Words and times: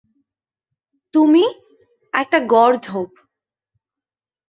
তুমি 1.13 1.43
একটা 2.13 2.37
গর্দভ। 2.45 3.09